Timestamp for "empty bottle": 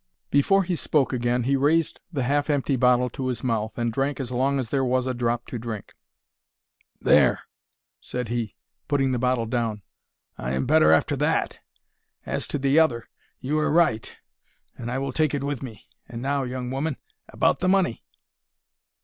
2.49-3.07